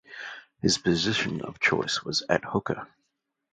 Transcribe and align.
His 0.63 0.79
position 0.79 1.43
of 1.43 1.59
choice 1.59 2.01
was 2.01 2.23
at 2.27 2.43
hooker. 2.43 2.87